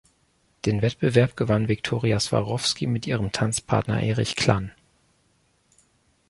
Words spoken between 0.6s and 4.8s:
Den Wettbewerb gewann Victoria Swarovski mit ihrem Tanzpartner Erich Klann.